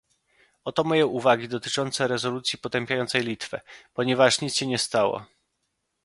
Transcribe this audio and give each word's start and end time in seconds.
Oto 0.65 0.83
moje 0.83 1.05
uwagi 1.05 1.47
dotyczące 1.47 2.07
rezolucji 2.07 2.59
potępiającej 2.59 3.21
Litwę, 3.23 3.61
ponieważ 3.93 4.41
nic 4.41 4.55
się 4.55 4.67
nie 4.67 4.77
stało 4.77 5.25